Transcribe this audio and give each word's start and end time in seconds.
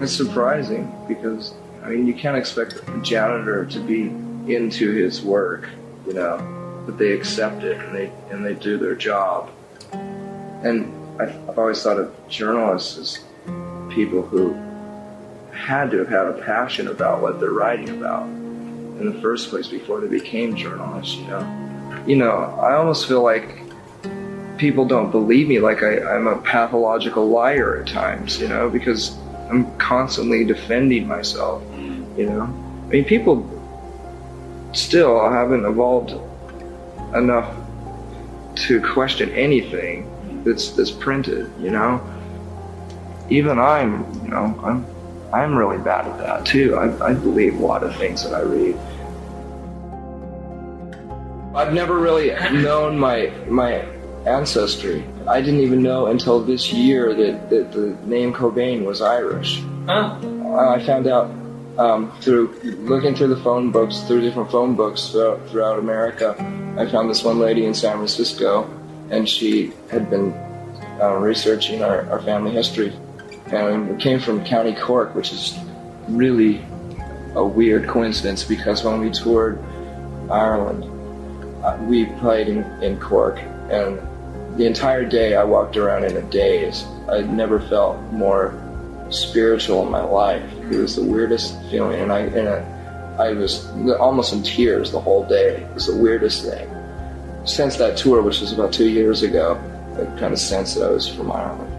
It's 0.00 0.12
surprising 0.12 0.92
because 1.08 1.54
I 1.82 1.90
mean 1.90 2.06
you 2.06 2.14
can't 2.14 2.36
expect 2.36 2.80
a 2.88 3.00
janitor 3.00 3.64
to 3.64 3.80
be 3.80 4.02
into 4.52 4.92
his 4.92 5.22
work, 5.22 5.68
you 6.06 6.12
know, 6.12 6.82
but 6.86 6.98
they 6.98 7.12
accept 7.12 7.62
it 7.64 7.78
and 7.78 7.94
they 7.94 8.12
and 8.30 8.44
they 8.44 8.54
do 8.54 8.76
their 8.78 8.94
job. 8.94 9.50
And 9.92 10.92
I've, 11.20 11.48
I've 11.48 11.58
always 11.58 11.82
thought 11.82 11.98
of 11.98 12.14
journalists 12.28 12.98
as 12.98 13.24
people 13.90 14.22
who 14.22 14.52
had 15.52 15.90
to 15.90 15.98
have 15.98 16.08
had 16.08 16.26
a 16.26 16.42
passion 16.44 16.88
about 16.88 17.22
what 17.22 17.40
they're 17.40 17.50
writing 17.50 17.88
about 17.88 18.24
in 18.26 19.10
the 19.12 19.20
first 19.20 19.48
place 19.48 19.68
before 19.68 20.00
they 20.00 20.08
became 20.08 20.54
journalists, 20.54 21.16
you 21.16 21.26
know. 21.26 22.02
You 22.06 22.16
know, 22.16 22.30
I 22.30 22.74
almost 22.74 23.08
feel 23.08 23.22
like 23.22 23.62
people 24.58 24.86
don't 24.86 25.10
believe 25.10 25.48
me, 25.48 25.60
like 25.60 25.82
I, 25.82 26.00
I'm 26.00 26.26
a 26.26 26.38
pathological 26.42 27.28
liar 27.28 27.78
at 27.80 27.88
times, 27.88 28.40
you 28.40 28.48
know, 28.48 28.68
because 28.70 29.16
I'm 29.48 29.76
constantly 29.78 30.44
defending 30.44 31.06
myself, 31.06 31.62
you 32.16 32.26
know. 32.26 32.42
I 32.42 32.88
mean, 32.88 33.04
people 33.04 33.48
still 34.72 35.28
haven't 35.30 35.64
evolved 35.64 36.14
enough 37.14 37.54
to 38.56 38.80
question 38.80 39.30
anything 39.30 40.42
that's 40.44 40.70
that's 40.70 40.90
printed, 40.90 41.52
you 41.60 41.70
know. 41.70 42.00
Even 43.28 43.58
I'm, 43.58 44.04
you 44.22 44.30
know, 44.30 44.58
I'm 44.64 44.86
I'm 45.32 45.54
really 45.54 45.78
bad 45.78 46.06
at 46.06 46.18
that 46.18 46.46
too. 46.46 46.76
I, 46.76 47.10
I 47.10 47.14
believe 47.14 47.58
a 47.58 47.66
lot 47.66 47.82
of 47.82 47.94
things 47.96 48.22
that 48.24 48.34
I 48.34 48.40
read. 48.40 48.76
I've 51.54 51.72
never 51.72 51.98
really 51.98 52.30
known 52.52 52.98
my 52.98 53.32
my 53.48 53.84
ancestry. 54.26 55.04
I 55.28 55.40
didn't 55.40 55.60
even 55.60 55.82
know 55.82 56.06
until 56.06 56.40
this 56.40 56.72
year 56.72 57.14
that, 57.14 57.50
that 57.50 57.72
the 57.72 57.96
name 58.06 58.32
Cobain 58.32 58.84
was 58.84 59.00
Irish. 59.00 59.62
Huh? 59.86 60.18
I 60.58 60.84
found 60.84 61.06
out 61.06 61.30
um, 61.78 62.10
through 62.20 62.58
looking 62.62 63.14
through 63.14 63.28
the 63.28 63.42
phone 63.42 63.70
books, 63.70 64.00
through 64.00 64.22
different 64.22 64.50
phone 64.50 64.74
books 64.74 65.10
throughout, 65.10 65.48
throughout 65.48 65.78
America. 65.78 66.34
I 66.78 66.90
found 66.90 67.08
this 67.08 67.22
one 67.22 67.38
lady 67.38 67.66
in 67.66 67.74
San 67.74 67.96
Francisco, 67.96 68.68
and 69.10 69.28
she 69.28 69.72
had 69.90 70.10
been 70.10 70.32
uh, 71.00 71.14
researching 71.14 71.82
our, 71.82 72.08
our 72.10 72.20
family 72.22 72.50
history. 72.50 72.92
And 73.46 73.90
it 73.90 74.00
came 74.00 74.18
from 74.18 74.44
County 74.44 74.74
Cork, 74.74 75.14
which 75.14 75.32
is 75.32 75.56
really 76.08 76.64
a 77.34 77.44
weird 77.44 77.86
coincidence 77.86 78.42
because 78.42 78.82
when 78.82 79.00
we 79.00 79.10
toured 79.10 79.62
Ireland, 80.30 80.84
uh, 81.64 81.78
we 81.82 82.06
played 82.18 82.48
in, 82.48 82.64
in 82.82 82.98
Cork, 82.98 83.38
and 83.70 84.00
the 84.56 84.66
entire 84.66 85.04
day 85.04 85.34
I 85.34 85.44
walked 85.44 85.76
around 85.76 86.04
in 86.04 86.16
a 86.16 86.22
daze. 86.22 86.84
I 87.08 87.20
never 87.22 87.60
felt 87.60 88.00
more 88.12 88.54
spiritual 89.10 89.84
in 89.84 89.90
my 89.90 90.02
life. 90.02 90.42
It 90.70 90.76
was 90.76 90.96
the 90.96 91.04
weirdest 91.04 91.54
feeling, 91.70 92.00
and 92.00 92.12
I 92.12 92.20
and 92.20 92.48
I, 92.48 93.28
I 93.28 93.32
was 93.32 93.66
almost 94.00 94.32
in 94.32 94.42
tears 94.42 94.92
the 94.92 95.00
whole 95.00 95.24
day. 95.26 95.62
It 95.62 95.74
was 95.74 95.86
the 95.86 95.96
weirdest 95.96 96.44
thing. 96.44 96.68
Since 97.44 97.76
that 97.76 97.96
tour, 97.96 98.22
which 98.22 98.40
was 98.40 98.52
about 98.52 98.72
two 98.72 98.88
years 98.88 99.22
ago, 99.22 99.56
I 99.94 100.04
kind 100.18 100.32
of 100.32 100.38
sensed 100.38 100.76
that 100.76 100.86
I 100.86 100.90
was 100.90 101.08
from 101.08 101.30
Ireland. 101.30 101.72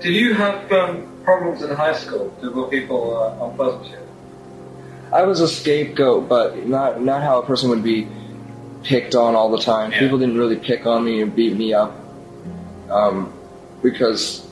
Did 0.00 0.14
you 0.14 0.34
have 0.34 0.70
um, 0.72 1.20
problems 1.24 1.62
in 1.62 1.74
high 1.74 1.94
school? 1.94 2.30
Did 2.40 2.54
were 2.54 2.68
people 2.68 3.16
uh, 3.16 3.44
unpleasant 3.44 3.84
to 3.86 3.90
you? 3.90 4.05
I 5.16 5.22
was 5.22 5.40
a 5.40 5.48
scapegoat, 5.48 6.28
but 6.28 6.66
not 6.66 7.00
not 7.00 7.22
how 7.22 7.40
a 7.40 7.46
person 7.46 7.70
would 7.70 7.82
be 7.82 8.06
picked 8.82 9.14
on 9.14 9.34
all 9.34 9.50
the 9.50 9.62
time. 9.62 9.90
Yeah. 9.90 10.00
People 10.00 10.18
didn't 10.18 10.36
really 10.36 10.56
pick 10.56 10.84
on 10.84 11.06
me 11.06 11.22
and 11.22 11.34
beat 11.34 11.56
me 11.56 11.72
up 11.72 11.98
um, 12.90 13.32
because 13.82 14.46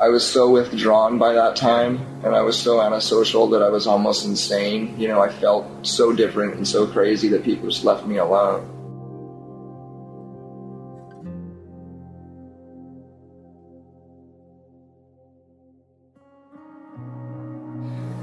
I 0.00 0.08
was 0.08 0.24
so 0.24 0.50
withdrawn 0.50 1.18
by 1.18 1.32
that 1.32 1.56
time, 1.56 1.98
and 2.22 2.32
I 2.32 2.42
was 2.42 2.56
so 2.56 2.80
antisocial 2.80 3.48
that 3.48 3.62
I 3.62 3.70
was 3.70 3.88
almost 3.88 4.24
insane. 4.24 4.94
You 5.00 5.08
know, 5.08 5.20
I 5.20 5.30
felt 5.30 5.66
so 5.84 6.12
different 6.12 6.54
and 6.54 6.66
so 6.66 6.86
crazy 6.86 7.26
that 7.30 7.42
people 7.42 7.68
just 7.68 7.84
left 7.84 8.06
me 8.06 8.18
alone. 8.18 8.81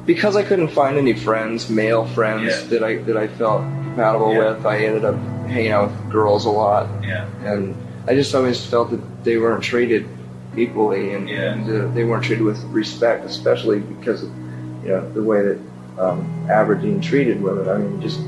Because 0.10 0.36
I 0.36 0.42
couldn't 0.42 0.70
find 0.70 0.98
any 0.98 1.14
friends, 1.14 1.70
male 1.70 2.04
friends 2.18 2.50
Yeah. 2.50 2.68
that 2.72 2.84
I 2.84 2.96
that 3.04 3.16
I 3.16 3.28
felt 3.28 3.62
compatible 3.84 4.34
Yeah. 4.34 4.56
with, 4.56 4.66
I 4.66 4.78
ended 4.80 5.06
up 5.06 5.16
hanging 5.48 5.72
out 5.72 5.92
with 5.92 6.10
girls 6.10 6.46
a 6.46 6.50
lot, 6.50 6.88
Yeah. 7.04 7.28
and 7.46 7.76
I 8.08 8.16
just 8.16 8.34
always 8.34 8.58
felt 8.66 8.90
that 8.90 9.02
they 9.24 9.38
weren't 9.38 9.62
treated 9.64 10.08
equally, 10.58 11.14
and, 11.14 11.30
and 11.30 11.64
uh, 11.70 11.94
they 11.94 12.06
weren't 12.06 12.24
treated 12.24 12.44
with 12.44 12.60
respect, 12.82 13.24
especially 13.24 13.82
because 13.82 14.24
of 14.24 14.30
you 14.84 14.90
know 14.90 15.02
the 15.14 15.22
way 15.22 15.44
that 15.44 15.60
um, 16.00 16.26
Aberdeen 16.50 17.00
treated 17.02 17.40
women. 17.44 17.70
I 17.70 17.78
mean, 17.78 18.02
just 18.02 18.20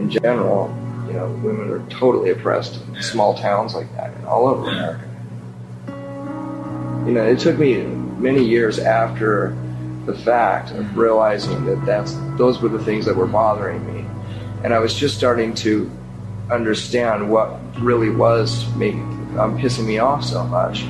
in 0.00 0.10
general, 0.10 0.74
you 1.06 1.12
know, 1.12 1.28
women 1.44 1.70
are 1.70 1.82
totally 1.88 2.30
oppressed 2.30 2.80
in 2.88 3.00
small 3.00 3.34
towns 3.34 3.76
like 3.76 3.88
that 3.94 4.10
and 4.16 4.26
all 4.26 4.48
over. 4.48 4.68
America. 4.68 5.04
You 7.06 7.12
know, 7.12 7.24
it 7.24 7.38
took 7.38 7.58
me 7.60 7.84
many 8.18 8.42
years 8.42 8.80
after 8.80 9.54
the 10.06 10.14
fact 10.14 10.70
of 10.72 10.96
realizing 10.96 11.64
that 11.66 11.84
that's 11.86 12.14
those 12.36 12.60
were 12.60 12.68
the 12.68 12.82
things 12.82 13.04
that 13.06 13.14
were 13.16 13.26
bothering 13.26 13.84
me, 13.94 14.04
and 14.64 14.74
I 14.74 14.78
was 14.80 14.94
just 14.94 15.16
starting 15.16 15.54
to 15.56 15.90
understand 16.50 17.30
what 17.30 17.58
really 17.80 18.10
was 18.10 18.66
making 18.76 19.02
um, 19.38 19.58
pissing 19.58 19.86
me 19.86 19.98
off 19.98 20.24
so 20.24 20.44
much. 20.44 20.84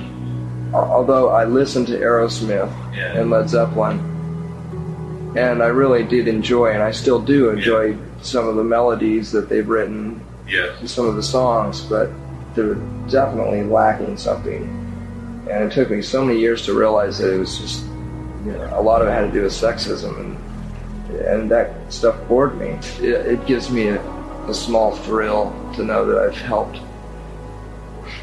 Although 0.74 1.28
I 1.28 1.44
listened 1.44 1.86
to 1.88 1.98
Aerosmith 1.98 2.72
Yeah. 2.96 3.12
and 3.20 3.30
Led 3.30 3.48
Zeppelin, 3.50 4.00
and 5.36 5.62
I 5.62 5.66
really 5.68 6.02
did 6.02 6.28
enjoy, 6.28 6.68
and 6.72 6.82
I 6.82 6.90
still 6.92 7.20
do 7.20 7.50
enjoy 7.50 7.96
some 8.22 8.48
of 8.48 8.56
the 8.56 8.64
melodies 8.64 9.32
that 9.32 9.48
they've 9.48 9.68
written 9.68 10.20
Yeah. 10.48 10.68
some 10.86 11.06
of 11.06 11.16
the 11.16 11.22
songs, 11.22 11.82
but 11.82 12.10
they're 12.54 12.76
definitely 13.08 13.62
lacking 13.64 14.16
something. 14.16 14.78
And 15.50 15.64
it 15.64 15.72
took 15.72 15.90
me 15.90 16.02
so 16.02 16.24
many 16.24 16.38
years 16.38 16.62
to 16.66 16.74
realize 16.74 17.18
that 17.18 17.34
it 17.34 17.38
was 17.38 17.58
just, 17.58 17.84
you 18.44 18.52
know, 18.52 18.78
a 18.78 18.82
lot 18.82 19.02
of 19.02 19.08
it 19.08 19.12
had 19.12 19.26
to 19.26 19.32
do 19.32 19.42
with 19.42 19.52
sexism, 19.52 20.18
and 20.18 20.38
and 21.20 21.50
that 21.50 21.92
stuff 21.92 22.16
bored 22.28 22.58
me. 22.58 22.78
It, 23.00 23.26
it 23.26 23.46
gives 23.46 23.70
me 23.70 23.88
a, 23.88 24.00
a 24.48 24.54
small 24.54 24.96
thrill 24.96 25.52
to 25.74 25.84
know 25.84 26.06
that 26.06 26.18
I've 26.18 26.36
helped 26.36 26.78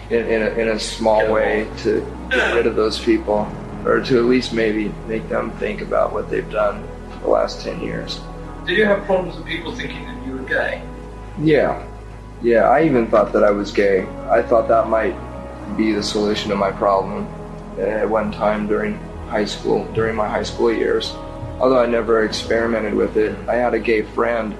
in, 0.10 0.26
in, 0.26 0.42
a, 0.42 0.50
in 0.52 0.70
a 0.70 0.80
small 0.80 1.32
way 1.32 1.70
to 1.80 2.06
get 2.32 2.56
rid 2.56 2.66
of 2.66 2.76
those 2.76 3.00
people, 3.00 3.48
or 3.86 4.02
to 4.02 4.18
at 4.18 4.26
least 4.26 4.54
maybe 4.54 4.92
make 5.08 5.30
them 5.30 5.52
think 5.58 5.82
about 5.82 6.14
what 6.14 6.30
they've 6.30 6.50
done 6.50 6.84
for 7.12 7.20
the 7.20 7.30
last 7.30 7.62
ten 7.62 7.80
years. 7.80 8.20
Did 8.66 8.78
you 8.78 8.86
have 8.86 9.04
problems 9.06 9.38
with 9.38 9.46
people 9.46 9.76
thinking 9.76 10.06
that 10.06 10.28
you 10.28 10.34
were 10.34 10.44
gay? 10.44 10.82
Yeah. 11.42 11.86
Yeah, 12.42 12.70
I 12.70 12.84
even 12.84 13.08
thought 13.08 13.34
that 13.34 13.44
I 13.44 13.52
was 13.52 13.72
gay. 13.72 14.08
I 14.30 14.42
thought 14.42 14.68
that 14.70 14.88
might 14.88 15.16
be 15.76 15.92
the 15.92 16.04
solution 16.04 16.50
to 16.50 16.56
my 16.56 16.72
problem 16.72 17.28
at 17.78 18.10
one 18.10 18.32
time 18.32 18.68
during 18.68 19.00
high 19.30 19.46
school, 19.46 19.86
during 19.94 20.16
my 20.16 20.28
high 20.28 20.44
school 20.44 20.74
years. 20.74 21.14
Although 21.60 21.80
I 21.80 21.86
never 21.86 22.24
experimented 22.24 22.94
with 22.94 23.18
it, 23.18 23.38
I 23.48 23.56
had 23.56 23.74
a 23.74 23.80
gay 23.80 24.02
friend. 24.02 24.58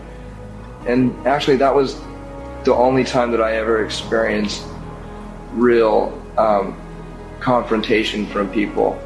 And 0.86 1.16
actually, 1.28 1.58
that 1.58 1.74
was 1.74 2.00
the 2.64 2.74
only 2.74 3.04
time 3.04 3.32
that 3.32 3.42
I 3.42 3.56
ever 3.56 3.84
experienced 3.84 4.64
real 5.54 6.14
um, 6.38 6.80
confrontation 7.40 8.26
from 8.28 8.52
people. 8.52 9.02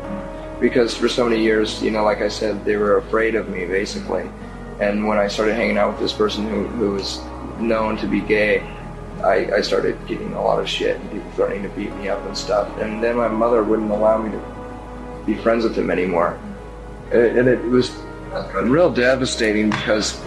Because 0.60 0.96
for 0.96 1.10
so 1.10 1.28
many 1.28 1.42
years, 1.42 1.82
you 1.82 1.92
know, 1.92 2.04
like 2.04 2.22
I 2.22 2.30
said, 2.30 2.66
they 2.66 2.78
were 2.78 2.98
afraid 2.98 3.36
of 3.36 3.50
me, 3.50 3.66
basically. 3.66 4.30
And 4.80 5.08
when 5.08 5.18
I 5.18 5.28
started 5.28 5.56
hanging 5.56 5.78
out 5.78 5.92
with 5.92 6.00
this 6.00 6.14
person 6.14 6.48
who, 6.48 6.66
who 6.68 6.92
was 6.92 7.22
known 7.60 7.98
to 7.98 8.08
be 8.08 8.22
gay, 8.22 8.60
I, 9.24 9.50
I 9.56 9.62
started 9.62 9.98
getting 10.08 10.34
a 10.34 10.44
lot 10.44 10.60
of 10.60 10.68
shit 10.68 11.00
and 11.00 11.12
people 11.12 11.32
threatening 11.32 11.64
to 11.64 11.70
beat 11.70 11.94
me 11.96 12.10
up 12.10 12.26
and 12.26 12.38
stuff. 12.38 12.68
And 12.80 13.04
then 13.04 13.16
my 13.16 13.28
mother 13.28 13.64
wouldn't 13.64 13.92
allow 13.92 14.18
me 14.22 14.32
to 14.32 14.40
be 15.26 15.36
friends 15.36 15.64
with 15.64 15.78
him 15.78 15.90
anymore. 15.90 16.40
And 17.12 17.48
it 17.48 17.64
was 17.64 17.92
real 18.64 18.92
devastating 18.92 19.70
because 19.70 20.20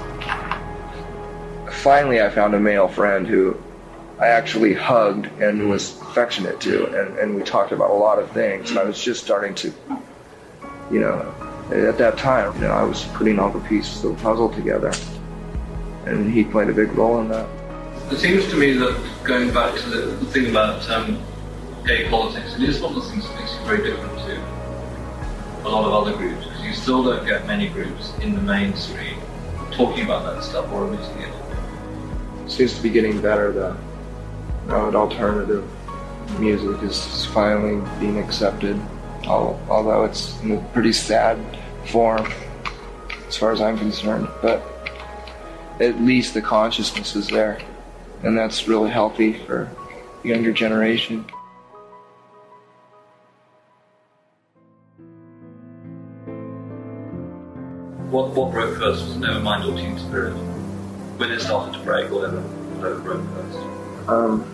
finally 1.70 2.20
I 2.20 2.30
found 2.30 2.54
a 2.54 2.60
male 2.60 2.88
friend 2.88 3.26
who 3.26 3.60
I 4.18 4.28
actually 4.28 4.72
hugged 4.72 5.26
and 5.42 5.68
was 5.68 6.00
affectionate 6.00 6.60
to, 6.60 6.86
and, 6.86 7.18
and 7.18 7.34
we 7.36 7.42
talked 7.42 7.72
about 7.72 7.90
a 7.90 7.94
lot 7.94 8.18
of 8.18 8.30
things. 8.30 8.70
And 8.70 8.78
I 8.78 8.84
was 8.84 9.02
just 9.02 9.22
starting 9.22 9.54
to, 9.56 9.72
you 10.90 11.00
know, 11.00 11.34
at 11.70 11.98
that 11.98 12.16
time, 12.16 12.54
you 12.54 12.62
know, 12.62 12.70
I 12.70 12.84
was 12.84 13.04
putting 13.14 13.38
all 13.38 13.50
the 13.50 13.60
pieces 13.68 14.04
of 14.04 14.16
the 14.16 14.22
puzzle 14.22 14.48
together, 14.48 14.92
and 16.06 16.32
he 16.32 16.44
played 16.44 16.70
a 16.70 16.72
big 16.72 16.92
role 16.92 17.20
in 17.20 17.28
that. 17.28 17.46
It 18.10 18.18
seems 18.18 18.48
to 18.48 18.56
me 18.56 18.72
that 18.74 18.98
going 19.24 19.52
back 19.52 19.76
to 19.80 19.90
the, 19.90 20.26
thing 20.26 20.48
about 20.48 20.88
um, 20.88 21.20
gay 21.84 22.08
politics, 22.08 22.54
it 22.54 22.62
is 22.62 22.80
one 22.80 22.96
of 22.96 23.02
the 23.02 23.10
things 23.10 23.26
that 23.26 23.38
makes 23.38 23.52
you 23.52 23.60
very 23.66 23.82
different 23.82 24.16
to 24.20 24.55
a 25.66 25.68
lot 25.68 25.84
of 25.84 25.92
other 25.92 26.16
groups, 26.16 26.44
because 26.46 26.62
you 26.62 26.72
still 26.72 27.02
don't 27.02 27.26
get 27.26 27.46
many 27.46 27.68
groups 27.68 28.16
in 28.20 28.34
the 28.34 28.40
mainstream 28.40 29.18
talking 29.72 30.04
about 30.04 30.22
that 30.24 30.42
stuff 30.44 30.70
or 30.70 30.84
admitting 30.84 31.22
it. 31.22 32.50
Seems 32.50 32.74
to 32.74 32.82
be 32.82 32.88
getting 32.88 33.20
better 33.20 33.50
though. 33.50 33.76
Now 34.68 34.94
alternative 34.94 35.68
music 36.38 36.82
is 36.82 37.26
finally 37.26 37.84
being 37.98 38.18
accepted, 38.18 38.80
although 39.26 40.04
it's 40.04 40.40
in 40.42 40.52
a 40.52 40.60
pretty 40.72 40.92
sad 40.92 41.36
form 41.86 42.26
as 43.26 43.36
far 43.36 43.50
as 43.52 43.60
I'm 43.60 43.76
concerned. 43.76 44.28
But 44.40 44.62
at 45.80 46.00
least 46.00 46.34
the 46.34 46.42
consciousness 46.42 47.16
is 47.16 47.26
there, 47.26 47.60
and 48.22 48.38
that's 48.38 48.68
really 48.68 48.90
healthy 48.90 49.32
for 49.32 49.68
the 50.22 50.28
younger 50.28 50.52
generation. 50.52 51.24
What, 58.10 58.30
what 58.30 58.52
broke 58.52 58.78
first 58.78 59.04
was 59.04 59.16
Nevermind 59.16 59.66
or 59.72 59.76
Teen 59.76 59.98
Spirit? 59.98 60.32
When 61.18 61.32
it 61.32 61.40
started 61.40 61.76
to 61.76 61.84
break, 61.84 62.10
whatever, 62.10 62.40
whatever 62.40 63.00
broke 63.00 63.24
first? 63.34 63.58
Um, 64.08 64.44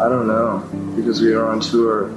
I 0.00 0.08
don't 0.08 0.26
know 0.26 0.68
because 0.96 1.20
we 1.20 1.34
were 1.34 1.46
on 1.46 1.60
tour 1.60 2.12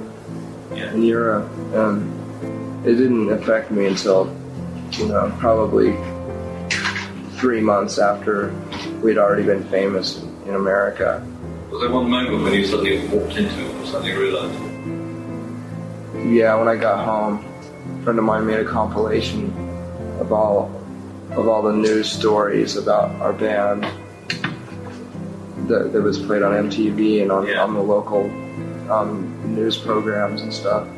Yeah. 0.74 0.92
in 0.92 1.02
Europe, 1.04 1.48
and 1.74 2.86
it 2.86 2.94
didn't 2.96 3.30
affect 3.32 3.70
me 3.70 3.86
until 3.86 4.34
you 4.92 5.06
know 5.06 5.32
probably 5.38 5.94
three 7.38 7.60
months 7.60 7.98
after 7.98 8.52
we'd 9.02 9.18
already 9.18 9.44
been 9.44 9.62
famous 9.64 10.22
in 10.46 10.54
America. 10.54 11.24
Was 11.70 11.80
there 11.80 11.90
one 11.90 12.10
moment 12.10 12.42
when 12.42 12.52
you 12.54 12.66
suddenly 12.66 13.06
walked 13.08 13.36
into 13.36 13.54
it 13.66 13.74
or 13.76 13.86
suddenly 13.86 14.12
realised? 14.14 14.58
Yeah, 16.28 16.56
when 16.56 16.66
I 16.68 16.74
got 16.76 17.04
home, 17.04 17.44
a 18.00 18.02
friend 18.02 18.18
of 18.18 18.24
mine 18.24 18.46
made 18.46 18.58
a 18.60 18.64
compilation 18.64 19.52
of 20.30 20.32
all 20.32 20.70
of 21.32 21.48
all 21.48 21.62
the 21.62 21.72
news 21.72 22.10
stories 22.10 22.76
about 22.76 23.10
our 23.20 23.32
band 23.32 23.82
that, 25.68 25.92
that 25.92 26.02
was 26.02 26.18
played 26.18 26.42
on 26.42 26.52
MTV 26.70 27.22
and 27.22 27.30
on, 27.30 27.46
Yeah. 27.46 27.62
on 27.62 27.74
the 27.74 27.82
local 27.82 28.24
um, 28.90 29.54
news 29.54 29.76
programs 29.76 30.42
and 30.42 30.52
stuff. 30.52 30.88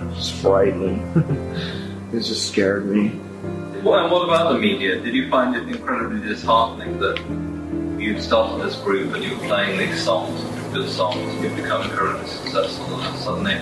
It 0.00 0.06
was 0.06 0.30
frightening. 0.40 1.00
it 2.12 2.20
just 2.20 2.48
scared 2.48 2.86
me. 2.86 3.18
Well, 3.82 4.02
and 4.02 4.10
what 4.10 4.24
about 4.24 4.52
the 4.54 4.58
media? 4.58 5.00
Did 5.00 5.14
you 5.14 5.28
find 5.28 5.54
it 5.54 5.68
incredibly 5.68 6.26
disheartening 6.26 6.98
that 7.00 7.18
you 8.00 8.18
started 8.20 8.64
this 8.64 8.76
group 8.76 9.14
and 9.14 9.22
you 9.22 9.36
were 9.36 9.46
playing 9.46 9.78
these 9.78 10.02
songs, 10.02 10.40
good 10.72 10.88
songs, 10.88 11.16
and 11.16 11.44
you've 11.44 11.56
become 11.56 11.82
incredibly 11.82 12.26
successful, 12.26 13.00
and 13.00 13.18
suddenly 13.18 13.58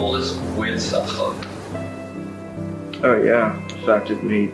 all 0.00 0.12
this 0.12 0.36
weird 0.56 0.80
stuff 0.80 1.08
started? 1.10 1.48
Oh 3.02 3.22
yeah, 3.22 3.58
affected 3.66 4.22
me 4.22 4.52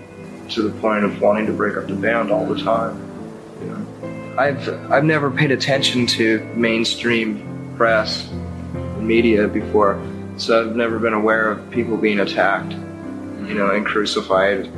to 0.51 0.63
the 0.63 0.81
point 0.81 1.05
of 1.05 1.21
wanting 1.21 1.47
to 1.47 1.53
break 1.53 1.77
up 1.77 1.89
the 1.89 1.97
band 1.97 2.31
all 2.31 2.47
the 2.47 2.63
time. 2.63 2.97
You 3.61 3.67
know, 3.67 4.37
I've 4.39 4.93
I've 4.93 5.05
never 5.05 5.33
paid 5.33 5.51
attention 5.51 6.07
to 6.07 6.39
mainstream 6.55 7.75
press 7.77 8.31
and 8.31 9.07
media 9.07 9.49
before, 9.49 10.01
so 10.37 10.65
I've 10.65 10.77
never 10.77 11.01
been 11.01 11.13
aware 11.13 11.51
of 11.51 11.71
people 11.71 11.97
being 11.97 12.21
attacked, 12.21 12.73
you 12.73 13.55
know, 13.55 13.75
and 13.75 13.85
crucified 13.85 14.71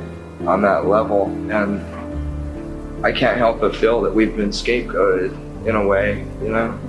on 0.47 0.63
that 0.63 0.87
level. 0.87 1.27
And 1.51 3.05
I 3.05 3.11
can't 3.11 3.37
help 3.37 3.61
but 3.61 3.75
feel 3.75 4.01
that 4.01 4.15
we've 4.15 4.35
been 4.35 4.49
scapegoated 4.49 5.67
in 5.67 5.75
a 5.75 5.85
way. 5.85 6.25
You 6.41 6.49
know, 6.49 6.79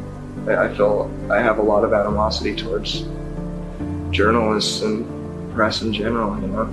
I, 0.49 0.65
I 0.65 0.75
feel 0.75 1.13
I 1.31 1.43
have 1.43 1.59
a 1.59 1.63
lot 1.63 1.85
of 1.85 1.93
animosity 1.93 2.57
towards 2.57 3.05
journalists 4.11 4.81
and 4.81 5.20
press 5.61 5.83
in 5.83 5.93
general, 5.93 6.41
you 6.41 6.47
know. 6.47 6.65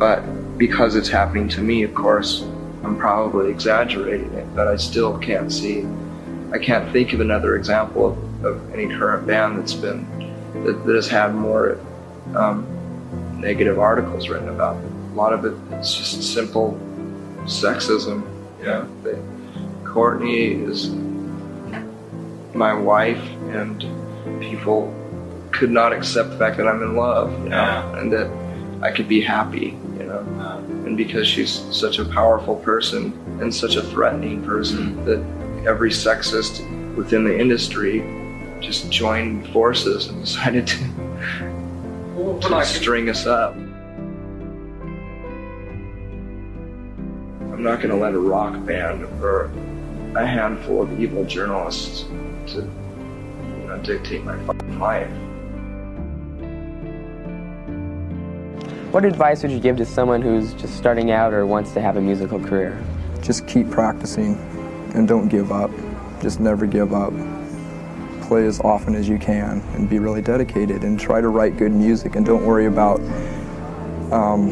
But 0.00 0.18
because 0.58 0.96
it's 0.96 1.08
happening 1.08 1.48
to 1.50 1.60
me, 1.60 1.84
of 1.84 1.94
course, 1.94 2.42
I'm 2.82 2.98
probably 2.98 3.52
exaggerating 3.52 4.32
it, 4.34 4.52
but 4.52 4.66
I 4.66 4.74
still 4.74 5.16
can't 5.18 5.52
see, 5.52 5.86
I 6.52 6.58
can't 6.58 6.90
think 6.92 7.12
of 7.12 7.20
another 7.20 7.54
example 7.54 8.08
of, 8.08 8.44
of 8.44 8.74
any 8.74 8.88
current 8.88 9.28
band 9.28 9.60
that's 9.60 9.74
been, 9.74 10.04
that, 10.64 10.84
that 10.84 10.94
has 10.96 11.06
had 11.06 11.36
more 11.36 11.78
um, 12.34 12.66
negative 13.40 13.78
articles 13.78 14.28
written 14.28 14.48
about 14.48 14.82
it. 14.84 14.90
A 15.12 15.14
lot 15.14 15.32
of 15.32 15.44
it 15.44 15.54
is 15.78 15.94
just 15.94 16.20
simple 16.34 16.76
sexism, 17.44 18.26
you 18.58 18.66
know. 18.66 18.88
They, 19.04 19.22
Courtney 19.84 20.64
is 20.64 20.88
my 22.54 22.74
wife, 22.74 23.24
and 23.54 23.78
people 24.40 24.92
could 25.52 25.70
not 25.70 25.92
accept 25.92 26.30
the 26.30 26.36
fact 26.36 26.56
that 26.58 26.66
I'm 26.66 26.82
in 26.82 26.96
love, 26.96 27.32
you 27.44 27.48
know, 27.50 27.56
Yeah. 27.56 27.98
and 27.98 28.12
that 28.12 28.30
I 28.82 28.90
could 28.90 29.08
be 29.08 29.20
happy, 29.20 29.76
you 29.98 30.04
know. 30.04 30.20
And 30.86 30.96
because 30.96 31.26
she's 31.26 31.50
such 31.70 31.98
a 31.98 32.04
powerful 32.04 32.56
person 32.56 33.12
and 33.40 33.54
such 33.54 33.76
a 33.76 33.82
threatening 33.82 34.42
person, 34.44 35.04
that 35.04 35.22
every 35.66 35.90
sexist 35.90 36.62
within 36.96 37.24
the 37.24 37.38
industry 37.38 38.04
just 38.60 38.90
joined 38.90 39.46
forces 39.48 40.08
and 40.08 40.20
decided 40.24 40.66
to, 40.66 40.78
Well, 42.14 42.38
to 42.40 42.64
string 42.64 43.08
us 43.08 43.26
up. 43.26 43.54
I'm 47.52 47.62
not 47.62 47.78
going 47.78 47.90
to 47.90 47.96
let 47.96 48.14
a 48.14 48.18
rock 48.18 48.64
band 48.64 49.04
or 49.22 49.50
a 50.14 50.24
handful 50.26 50.82
of 50.82 51.00
evil 51.00 51.24
journalists 51.24 52.02
to 52.52 52.58
you 52.62 53.66
know, 53.66 53.78
dictate 53.82 54.24
my 54.24 54.38
fucking 54.46 54.78
life. 54.78 55.10
What 58.90 59.04
advice 59.04 59.42
would 59.42 59.52
you 59.52 59.60
give 59.60 59.76
to 59.76 59.86
someone 59.86 60.22
who's 60.22 60.54
just 60.54 60.76
starting 60.76 61.10
out 61.10 61.34
or 61.34 61.46
wants 61.46 61.72
to 61.72 61.80
have 61.80 61.96
a 61.96 62.00
musical 62.00 62.40
career? 62.40 62.82
just 63.28 63.46
keep 63.46 63.70
practicing 63.70 64.36
and 64.94 65.06
don't 65.06 65.28
give 65.28 65.52
up. 65.52 65.70
Just 66.22 66.40
never 66.40 66.66
give 66.66 66.94
up. 66.94 67.12
Play 68.22 68.46
as 68.46 68.58
often 68.60 68.94
as 68.94 69.06
you 69.06 69.18
can 69.18 69.60
and 69.74 69.88
be 69.88 69.98
really 69.98 70.22
dedicated 70.22 70.82
and 70.82 70.98
try 70.98 71.20
to 71.20 71.28
write 71.28 71.58
good 71.58 71.72
music 71.72 72.16
and 72.16 72.24
don't 72.24 72.44
worry 72.44 72.66
about 72.66 73.00
um, 74.12 74.48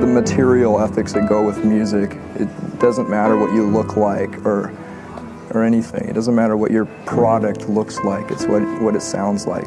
the 0.00 0.06
material 0.06 0.78
ethics 0.78 1.14
that 1.14 1.26
go 1.26 1.42
with 1.42 1.64
music. 1.64 2.18
It 2.36 2.78
doesn't 2.78 3.08
matter 3.08 3.36
what 3.36 3.54
you 3.54 3.66
look 3.66 3.96
like 3.96 4.44
or 4.44 4.70
or 5.52 5.64
anything. 5.64 6.06
It 6.08 6.12
doesn't 6.12 6.34
matter 6.34 6.56
what 6.56 6.70
your 6.70 6.84
product 7.06 7.68
looks 7.68 7.98
like. 8.00 8.30
It's 8.30 8.44
what 8.44 8.60
what 8.82 8.94
it 8.94 9.02
sounds 9.02 9.46
like. 9.46 9.66